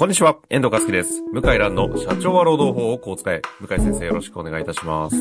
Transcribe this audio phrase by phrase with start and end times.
[0.00, 1.22] こんにちは、遠藤和樹です。
[1.30, 3.42] 向井蘭の社長は労働法をこう使え。
[3.60, 5.16] 向井先生よろしくお願いいたします。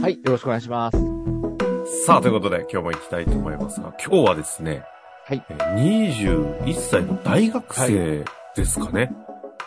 [0.00, 2.06] はい、よろしくお願いします。
[2.06, 4.84] さあ、ということで今日も行きたいと思いますが、今日はですね、
[5.26, 8.24] はいえー21歳の大学生
[8.56, 9.12] ですかね。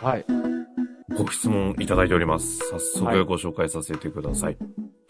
[0.00, 0.24] はい、
[1.16, 2.58] ご質問いただいております。
[2.92, 4.58] 早はい速ご紹介させてください。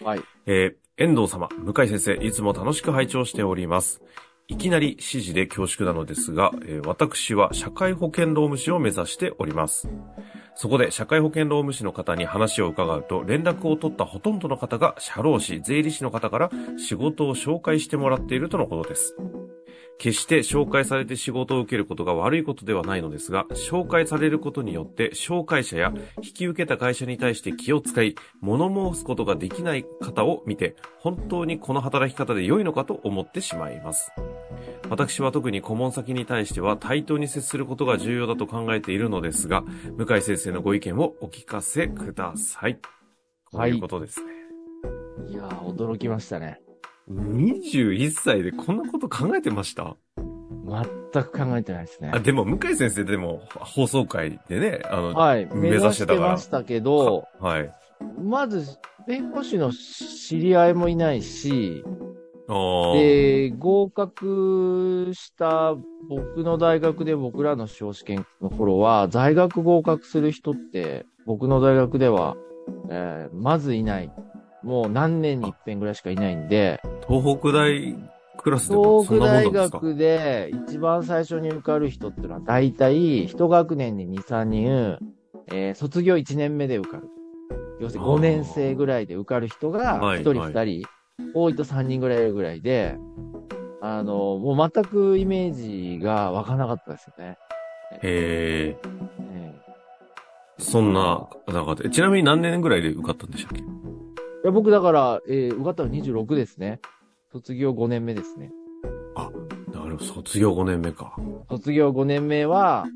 [0.04, 4.02] はい、えー遠藤様、向井先生、いつも楽しく拝聴しております。
[4.50, 9.88] いきなり指示で恐縮なのですが、えー私は社会保険労務士を目指しております。
[10.56, 19.16] そこで社会保険労務士の方に話を伺うと、連絡を取ったほとんどの方が社労士、税理士の方から仕事を紹介してもらっているとのことです。
[19.98, 25.92] 決して紹介されて仕事を受けることが悪いことではないのですが、紹介されることによって、紹介者や
[26.22, 34.10] 引き受けた会社に対して気を使い、物申すことができない方を見て、本当にこの働き方で良いのかと思ってしまいます。
[34.88, 39.62] 私は特に顧問先に対しては対等に接することが重要だと考えているのですが、
[39.96, 42.78] 向井先生のご意見をお聞かせください。
[43.52, 44.32] ということですね。
[45.28, 46.60] いやー、驚きましたね。
[47.10, 49.96] 21歳でこんなこと考えてました？
[51.12, 52.20] 全く考えてないですねあ、。
[52.20, 57.74] でも、向井先生でも放送会でね、あの、はい、目目指してて指したからましたけど、はい。
[58.22, 61.82] まず、弁護士の知り合いもいないし、
[62.94, 65.74] で、合格した
[66.08, 72.36] 僕の大学で僕らの司法試験の頃は、在学合格する人って、僕の大学では、
[72.88, 74.12] えーまずいない。
[74.62, 76.80] もう何年に一遍ぐらいしかいないんで、
[77.10, 77.96] 東北大
[78.38, 84.98] クラスで東北大学で一番最初に受かる人っていうのは大体一学年に2、3人、
[85.48, 87.08] えー卒業1年目で受かる。
[87.80, 90.88] 要するに5年生ぐらいで受かる人がはい1人はい2人、
[91.34, 92.96] 多いと3人ぐらいいるぐらいで、
[93.80, 97.36] あの、もう全くイメージが湧かなかったですよね。
[98.02, 98.78] へえ、
[99.32, 99.54] え
[100.58, 101.90] そんな中で。
[101.90, 103.62] ちなみに何年ぐらいで受かったんでしたっけ？
[103.62, 103.66] ーい
[104.44, 106.80] や僕だから、えー受かったの26ですね。
[107.32, 108.50] 卒業5年目ですね。
[109.72, 111.16] なるほど、卒業5年目か。
[111.48, 112.86] 卒業5年目は、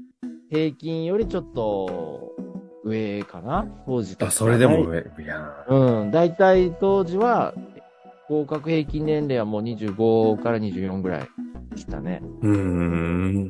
[0.50, 2.32] 平均よりちょっと
[2.84, 3.66] 上かな？
[3.86, 6.10] 当時とあ、それでも上、いやうん。
[6.10, 7.54] だいたい当時は、
[8.28, 11.28] 合格平均年齢はもう25から24ぐらい
[11.70, 12.20] でしたね。
[12.22, 12.56] ーうー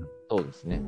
[0.03, 0.09] ん。
[0.31, 0.83] そうですね。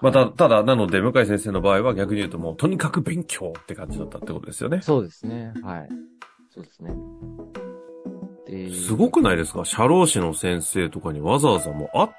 [0.00, 4.80] また、ただ、なので、向井先生の場合は逆に言うともう、とにかく勉強って感じだったってことですよね。
[4.82, 5.54] そうですね。
[5.62, 5.88] はい。
[6.50, 6.92] そうですね。
[8.66, 9.64] ですごくないですか？
[9.64, 12.10] 社労士の先生とかにわざわざもう、あ、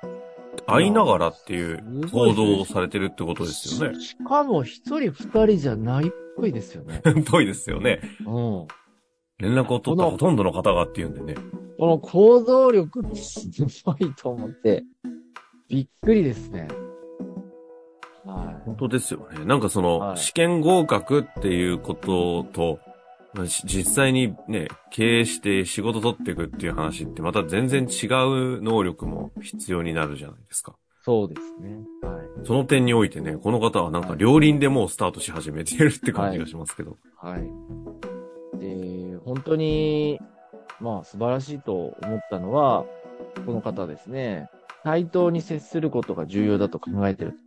[0.66, 4.00] 会いながらっていう行動をされてるってことですよね。
[4.00, 7.02] しかも一人二人じゃないっぽいですよね。
[7.30, 8.00] ぽいですよね。
[8.26, 8.68] うん。
[9.40, 11.36] 連絡を取ったほとんどの方がっていうんでね。
[11.78, 13.48] この行動力ってす
[13.86, 14.84] ごいと思って、
[15.70, 16.68] びっくりですね。
[18.26, 19.46] は本当ですよね。
[19.46, 22.80] なんかその、はい試験合格っていうことと、
[23.36, 30.72] 実際にね、経営して仕事取っていくっていう話ってまた全然違う能力も必要になるじゃないですか。
[30.72, 30.76] い。
[31.04, 31.78] そうですね。
[32.02, 32.46] はい。
[32.46, 36.98] その点においてね、この方はなんか両輪でもうスタートし始めてるって感じがしますけど。
[37.18, 38.60] はい。
[38.60, 40.20] で、本当に、
[40.80, 42.86] まあ素晴らしいと思ったのは、
[43.46, 44.50] この方ですね、
[44.84, 47.38] 対等に接することが重要だと考えてると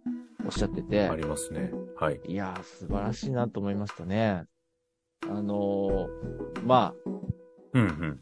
[0.47, 1.73] おっしゃっててあ、りますね。
[1.97, 2.21] はい。
[2.27, 4.45] いやー、素晴らしいなと思いましたね。
[5.31, 6.95] あのーまあ、
[7.75, 8.21] うんうん。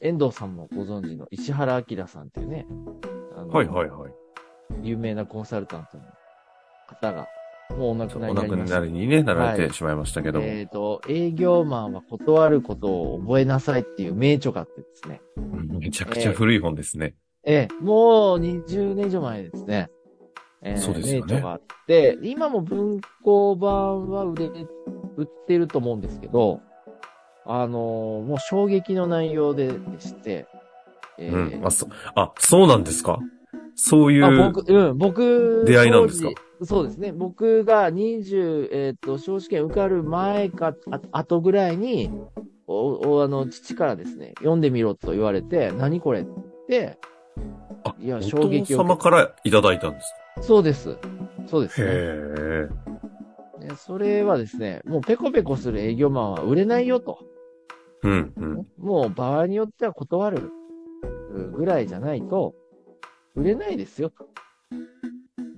[0.00, 2.66] 遠藤さんもご存知の石原明さんっていうね、
[3.36, 4.12] あのーはいはいはい。
[4.82, 6.04] 有名なコンサルタントの
[6.88, 7.28] 方が、
[7.70, 10.46] もうお亡くなりお亡くになりましたなりにね、なられはいてしまいましたけども。
[10.46, 15.20] えっ、と、営業マンは断ることを覚えなさいっていう名著があってですね。
[15.36, 17.14] うんめちゃくちゃ古い本ですね。
[17.44, 19.88] ええ、もう20年以上前ですね。
[20.62, 24.50] えーそうですよね名著があって、今も文庫版は売れ、
[25.16, 26.60] 売ってると思うんですけど、
[27.44, 30.46] あのーもう衝撃の内容ででして、
[31.18, 31.66] えーうん。
[31.66, 33.18] あ、そ、あ、そうなんですか？
[33.74, 34.24] そういう。
[34.24, 36.30] あ僕、うん、僕、出会いなんですか？
[36.62, 37.12] そうですね。
[37.12, 42.10] 僕が20、えっ、と、司法試験受かる前か、あ後ぐらいに、
[42.66, 46.26] お、お、あの、父からですね、読んでみろと言われて、何これっ
[46.66, 46.98] て
[47.84, 50.96] あ、いやお衝撃を父様からいただいたんですそうです。
[51.46, 51.82] そうです、か。
[51.82, 51.88] ね。
[51.88, 52.68] へえ。
[53.68, 57.18] でそれはですね、もうペコペコする営業マンは売れないよと。
[58.02, 58.66] うん、うん。
[58.78, 60.52] もう場合によっては断る
[61.56, 62.54] ぐらいじゃないと、
[63.34, 64.28] 売れないですよと。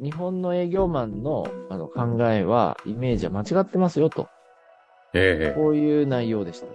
[0.02, 4.28] 日本の営業マンのあの考えは、イメージは間違ってますよと。
[5.12, 5.60] ええ。
[5.60, 6.66] こういう内容でした。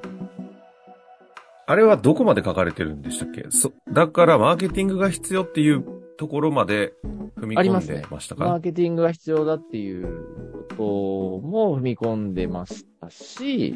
[1.66, 3.46] あれはどこまで書かれてるんでしたっけ？
[3.50, 6.94] そ、だからマーケティングが必要っていうところまで
[7.38, 8.46] 踏み込んでましたか？
[8.46, 13.76] マーケティングが必要だっていうことも踏み込んでましたし、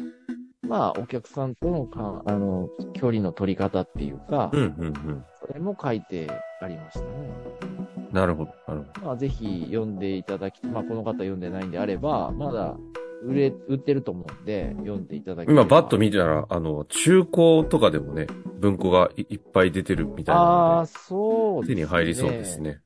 [0.66, 5.24] まあ、お客さんとのか、あの、距離の取り方っていうか、うんうんうん。
[5.46, 6.26] それも書いて
[6.62, 7.06] ありましたね。
[8.12, 9.06] なるほど、なるほど。
[9.06, 12.76] まあ、ぜひ読んでいただき、まあ、この方読んでないんであれば、まだ
[13.24, 18.26] 売れ、売ってると思うんで、読んでいただき今、バッと見たら、あの、中古とかでもね、
[18.58, 22.60] 文庫がいいっぱい出てるみたいあなあ、そうので、手に入りそうです。
[22.60, 22.80] ね。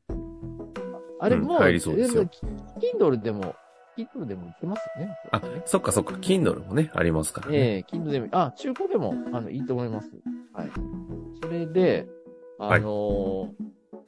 [1.21, 2.47] あれ、うんもう、入りそうですよキ
[2.95, 3.55] ンドルでも、
[3.97, 5.17] キンドルでも売ってますよね。
[5.31, 7.57] あ、そっかそっか、Kindle もね、ありますからね。
[7.57, 10.11] ええ、キンドルでも、あ、中古でも、あの、いいと思います。
[10.55, 10.71] はい。
[11.43, 12.09] それで、
[12.59, 13.49] あのー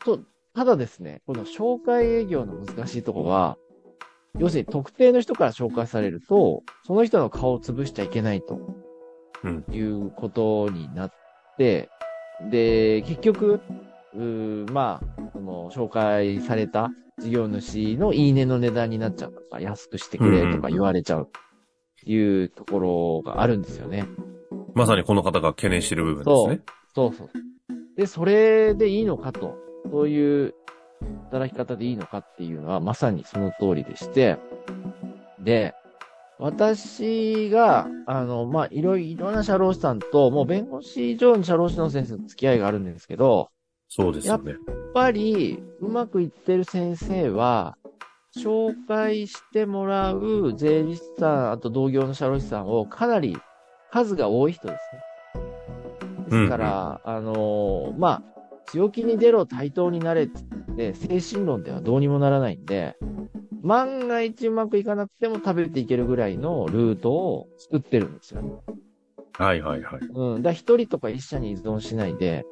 [0.04, 0.20] と、
[0.54, 3.56] ただですね、この紹介営業の難しいところは、
[4.38, 8.58] 要するに特定の人から紹介されると、その人の顔を潰しちゃいけないと。
[9.44, 11.12] うんいうことになっ
[11.58, 11.90] て、
[12.50, 13.60] で、結局、
[14.14, 21.28] うーまあ、その、紹介された事業主のいいねの値段になっちゃうとか、安くしてくれとか言われちゃう、
[22.06, 24.06] いうところがあるんですよね。
[24.74, 26.60] まさにこの方が懸念している部分ですね。
[26.94, 27.30] そうそう。
[27.96, 29.56] で、それでいいのかと、
[29.90, 30.54] そういう
[31.30, 34.38] 働き方でいいのかっていうのはまさにその通りでして、
[35.40, 35.74] で、
[36.38, 43.50] 私が、あの、まあ、いろいろな社労士さんと、もう弁護士以上に社労士の先生と付き合いがあるんですけど、
[43.88, 44.52] そうですよね。
[44.52, 44.60] やっ
[44.92, 47.76] ぱり、うまくいってる先生は、
[48.36, 53.36] 紹介してもらう税理士さん、あと同業の社労士さんをかなり
[53.92, 56.40] 数が多い人ですね。
[56.40, 58.33] ですから、あのーまあ、
[58.74, 62.96] 強気に出ろ、対等になれって言って、精神論ではどうにもならないんで、
[63.62, 68.50] 万が一うまくいかなくても食べていけるぐらいのルートを作ってるんですよね。
[69.34, 70.00] はいはいはい。
[70.12, 70.42] うん。
[70.42, 72.44] だから一人とか一社に依存しないで、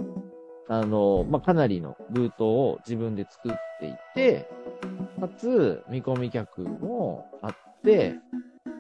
[0.68, 4.48] あの、まあ、かなりのルートを自分で作っていて、
[5.18, 8.14] かつ、見込み客もあって、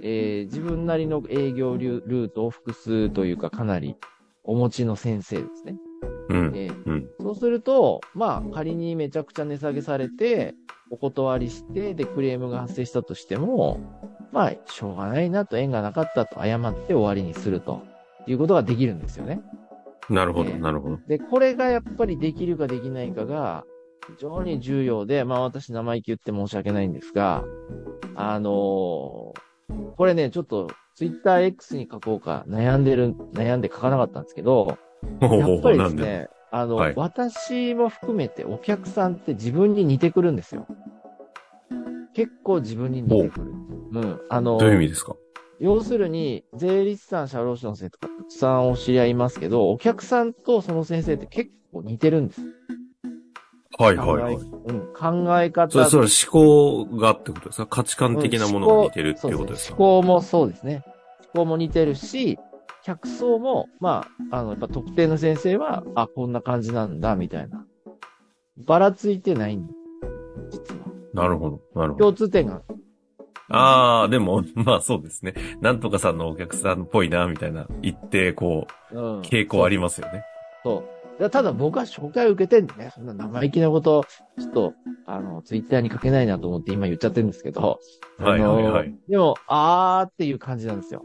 [0.00, 3.96] えー自分なりの営業ルルートを複数というかかなり
[4.44, 5.76] お持ちの先生ですね。
[6.28, 6.52] うん。
[6.54, 7.08] えーうん。
[7.20, 10.54] そうすると、まあ、仮にめちゃくちゃ値下げされて、
[10.90, 13.80] お断りして、で、クレームが発生したとしても、
[14.30, 17.82] まあ、しょうがないなと、縁がなかったと謝って終わりにすると
[18.26, 19.40] いうことができるんですよね。
[20.10, 20.98] なるほど、ええなるほど。
[21.06, 23.64] で、これがやっぱりできるかできないかが、
[24.08, 27.44] 非常に重要で、まあ私生意気言って申し訳ないんですが、
[28.14, 29.52] あのー
[29.96, 34.76] これね、ちょっと、ツイッター X に書こうか悩んでる、悩んで書かなかったんですけど、
[35.20, 35.88] やっぱりで。
[35.88, 40.66] すね、あの、はい私も含めてお客さんって自分に似てくるんですよ。
[42.14, 43.52] 結構自分に似てくる。
[43.92, 44.20] うん。
[44.28, 45.14] あの、どういう意味ですか？
[45.60, 52.40] 要するに、税理士さん、社労士の先生とかたくさんお知り合いいますけど、お客さんとその先生って結構似てるんです。
[53.78, 54.34] はいはいはい。
[54.36, 55.70] 考えうん、考え方。
[55.70, 57.66] それ、それ思考がってことですか？
[57.66, 60.82] 価値観的なものが似てるっていうことですか、思考もそうですね。
[61.34, 62.38] 思考も似てるし、
[62.84, 67.64] 客層も、まあ、あの、やっぱ特定の先生は、あ、こんな感じなんだ、みたいな。
[68.58, 69.68] ばらついてないん
[70.50, 70.86] 実は。
[71.14, 72.04] なるほど、なるほど。
[72.06, 72.62] 共通点が。
[73.48, 75.34] ああ、でも、 まあそうですね。
[75.60, 79.18] なんとかさんのお客さんっぽいな、みたいな、一定、こうん。
[79.18, 80.24] う、傾向ありますよね。
[80.64, 80.84] そ
[81.18, 81.20] う。
[81.20, 84.04] だただ僕は紹介を受けてんでね、そんな生意気なこと、
[84.40, 84.74] ちょっと、
[85.06, 87.78] あの、ツイッターに書けないなと思って今言っちゃってるんですけど。
[88.18, 91.04] はいはいはいでも、あーっていう感じなんですよ。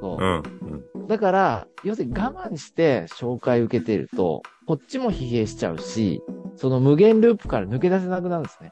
[0.00, 0.24] そうう。
[0.24, 0.84] ん、うん。
[1.08, 6.22] だから、要するに我慢して紹介受けてると、こっちも疲弊しちゃうし、
[6.56, 8.70] その無限ループから抜け出せなくなるんですね。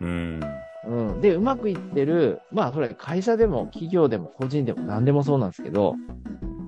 [0.00, 0.40] うん。
[0.86, 1.20] うん。
[1.20, 5.96] で、うまくいってる、まあ、それ会社でも企業でも個人でも何でもそうなんですけど、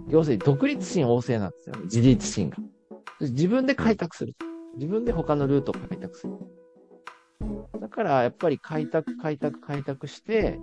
[0.08, 1.76] 要するに独立心旺盛なんですよ。
[1.84, 2.56] 自立心が。
[3.20, 4.34] 自分で開拓する。
[4.76, 6.32] 自分で他のルートを開拓する。
[7.80, 10.58] だから、やっぱり開拓、開拓、開拓して、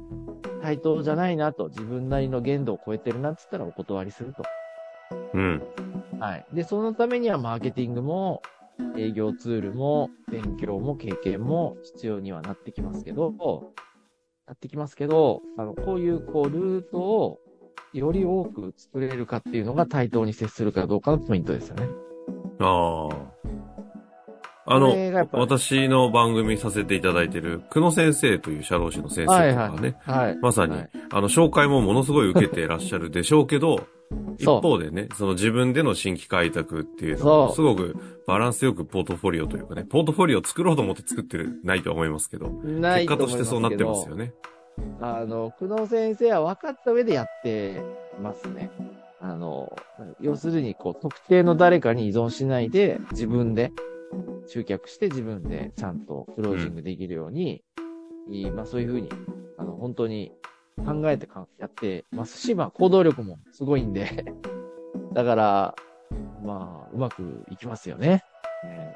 [0.61, 4.43] 対等じゃないなと、自分なりの限度を超えてるなって言ったらお断りすると。
[5.33, 5.63] うん。
[6.19, 6.45] はい。
[6.53, 8.41] で、そのためにはマーケティングも、
[8.95, 13.33] 営業ツールも、勉強も経験も必要にはなってきますけど、
[14.45, 17.39] なってきますけど、あの、こういう、こう、ルートを、
[17.93, 21.87] より多く作れるかっていうのが対等に接するかどうかのポイントですよね。
[22.59, 23.36] ああ。
[24.69, 24.93] あの
[25.31, 29.33] 私の番組させていただいている、久野先生という社労士の先生とか
[29.71, 30.25] はいね、はい。
[30.27, 30.37] はい。
[30.41, 33.87] まさに、はいあの、紹介もものすごい受けていらっしゃるでしょうけど、
[34.37, 37.95] 一方でね、その自分での新規開拓っていうのは、すごく
[38.27, 44.33] バランスよくポートフォリオというかね、ポートフォリオを作ろうと思って作ってる、ないとは思いますけど、結果としてそうなってますよね。
[44.99, 47.81] あの、久野先生は分かった上でやって
[48.21, 48.69] ますね。
[49.21, 49.73] あの、
[50.19, 53.71] 要するに、こう、特定の誰かに依存しないで、自分で
[54.47, 57.63] 集客して自分でちゃんとクロージングできるように、
[58.29, 59.09] いいまあそういうふうに、
[59.57, 60.31] あの、本当に
[60.85, 64.33] 考えてかやってますし、まあ行動力もすごいんで、
[65.13, 65.75] だから、
[66.43, 68.23] まあ、うまくいきますよね。
[68.63, 68.95] ね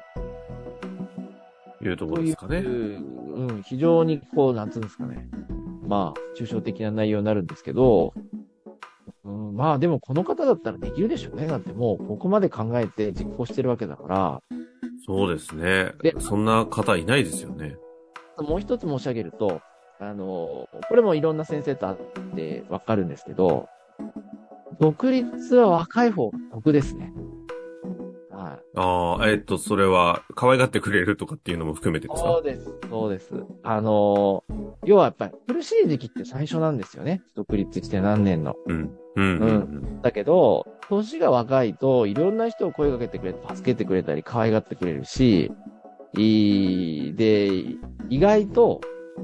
[1.82, 2.68] いうところですかねと。
[2.68, 5.28] いううん、非常にこう、なんつうんですかね。
[5.86, 8.14] まあ、抽象的な内容になるんですけど、
[9.24, 11.46] うん、まあでもこの方だったらできるでしょうね。
[11.46, 14.42] だってもうここまで考えて実行してるわけだから、
[15.18, 16.14] そうですねで。
[16.18, 17.76] そんな方いないですよね。
[18.38, 19.60] もう一つ申し上げると、
[20.00, 21.96] あの、これもいろんな先生と会っ
[22.34, 23.68] てわかるんですけど、
[24.80, 27.12] 独立は若い方が得ですね。
[28.30, 28.78] はい。
[28.78, 32.28] ああ、えっと、それは、可愛がってくれるとかっていうのも含めてですか？
[32.28, 32.74] そうです。
[32.88, 33.44] そうです。
[33.62, 34.42] あの、
[34.84, 37.22] 要はやっぱり苦しい時期って最初なんですよね。
[37.34, 38.54] 独立して何年の。
[38.66, 38.90] うん。
[39.16, 39.38] うん。
[39.38, 40.02] うん。
[40.02, 45.52] だけど、年が若いと、いろんな人を声かけてくれて、助けてくれたり、可愛がってくれるし、
[46.16, 47.48] いい、で、
[48.08, 48.80] 意外と、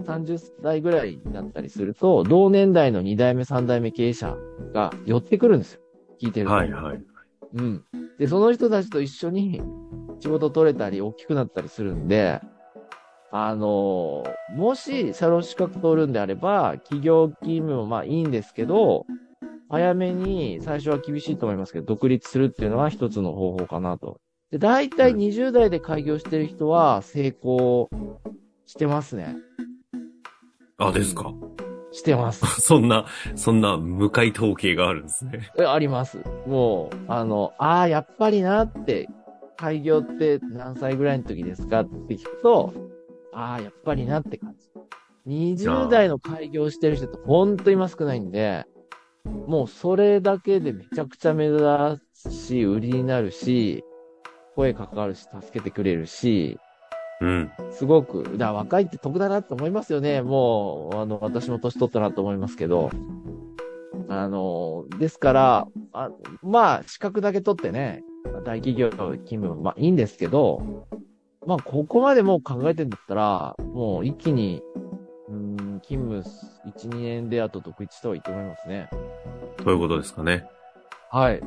[0.06, 4.36] 30代ぐらいになったりすると、同年代の2代目、3代目経営者
[4.72, 5.80] が寄ってくるんですよ。
[6.20, 6.52] 聞いてると。
[6.52, 7.00] はいはい。
[7.54, 7.84] うん。
[8.18, 9.62] で、その人たちと一緒に
[10.20, 12.40] 仕事取れたり、大きくなったりするんで、
[13.30, 14.24] あの
[14.56, 19.06] もし、社労資格取るんであれば、企業勤務もまあいいんですけど、
[19.68, 24.18] 早めに、最初は厳しいと思いますけど、独立するっていうのは一つの方法かなと。
[24.50, 27.90] で、大体20代で開業してる人は成功
[28.64, 29.36] してますね。
[30.78, 31.34] あ、ですか？
[31.92, 32.46] してます。
[32.62, 33.04] そんな、
[33.34, 35.50] そんな向かい統計があるんですね。
[35.58, 36.18] えあります。
[36.46, 39.06] もう、あの、ああ、やっぱりなって、
[39.58, 42.72] 開業って何歳ぐらいの時ですかって聞くと、
[43.38, 44.68] ああ、やっぱりなって感じ。
[45.28, 48.66] 20代の開業してる人ってほんと今少ないんで、
[49.46, 53.84] もうそれだけでめちゃくちゃ目立つし、売りになるし、
[54.56, 56.58] 声かかるし、助けてくれるし、
[57.20, 57.50] うん。
[57.70, 60.22] すごく、だから若いって得だなって思いますよね。
[60.22, 62.90] もう、あの、私も年取ったなと思いますけど。
[64.08, 66.10] あの、ですから、あ
[66.42, 68.02] まあ、資格だけ取ってね、
[68.44, 70.86] 大企業勤務、まあいいんですけど、
[71.46, 74.62] まあ、ここまでもう考えてんだったら、もう一気に、
[75.28, 76.24] うん、勤務
[76.66, 78.88] 1、2年であと独立した方がいいと思いますね。
[79.64, 80.46] ということですかね。
[81.10, 81.40] はい。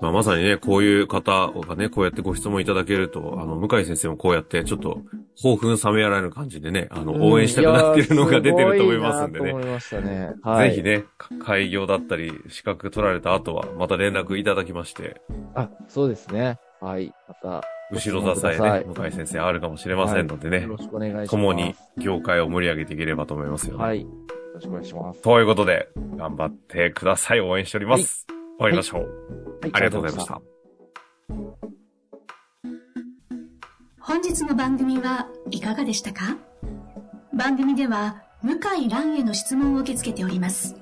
[0.00, 5.02] まあ、まさにね、こういう方がね、こうやってご質問いただけると、あの、向井先生もこうやって、ちょっと、
[5.40, 9.46] 興奮冷めやらぬ感じでね、あの、応援したくなってるのが出てると思いますんでね。
[9.46, 10.34] いやーすごいなと思いましたね。
[10.42, 10.70] はい。
[10.70, 10.82] ぜひ。
[10.82, 15.20] ね、か開業だったり、資格取られた後は、また連絡いただきまして、
[15.54, 16.58] あ、そうですね。
[16.80, 17.12] はい。
[17.28, 21.30] また、後ろ支えね、向井先生あるかもしれませんのでねよ、ろしくお願いします。
[21.30, 23.84] 共に業界を盛り上げていければと思いますよね。
[23.84, 24.00] はい。
[24.00, 24.08] よ
[24.54, 25.22] ろしくお願いします。
[25.22, 27.40] ということで、頑張ってください。
[27.40, 28.26] 応援しております。
[28.28, 29.00] 終わりましょう。
[29.00, 30.40] はいありがとうございました。
[34.00, 36.36] 本日の番組はいかがでしたか？
[37.32, 40.76] 番組では向井蘭への質問を受け付けております。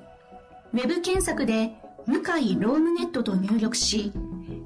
[0.73, 1.73] ウェブ検索で
[2.07, 4.11] 向井ロームネットと入力し、